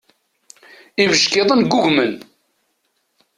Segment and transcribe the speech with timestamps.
[1.03, 2.13] Ibeckiḍen ggugmen.